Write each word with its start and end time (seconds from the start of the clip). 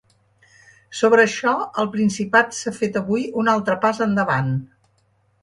Sobre 0.99 1.25
això, 1.25 1.53
al 1.83 1.89
Principat 1.97 2.57
s’ha 2.61 2.73
fet 2.79 2.99
avui 3.03 3.27
un 3.43 3.53
altre 3.55 3.77
pas 3.87 4.03
endavant. 4.09 4.53